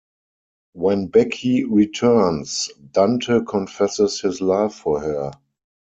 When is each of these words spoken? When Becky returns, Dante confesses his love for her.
When 0.73 1.09
Becky 1.09 1.63
returns, 1.63 2.71
Dante 2.91 3.41
confesses 3.47 4.21
his 4.21 4.41
love 4.41 4.73
for 4.73 4.99
her. 4.99 5.31